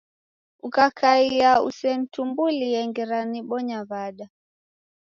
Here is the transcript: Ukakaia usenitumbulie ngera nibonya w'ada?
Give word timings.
Ukakaia 0.67 1.51
usenitumbulie 1.69 2.79
ngera 2.89 3.19
nibonya 3.31 3.77
w'ada? 3.89 4.25